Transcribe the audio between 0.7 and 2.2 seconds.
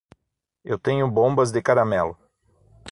tenho bombas de caramelo.